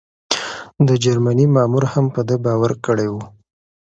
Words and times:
د 0.87 0.89
جرمني 1.03 1.45
مامور 1.55 1.83
هم 1.93 2.05
په 2.15 2.21
ده 2.27 2.35
باور 2.45 2.71
کړی 2.85 3.07
و. 3.13 3.15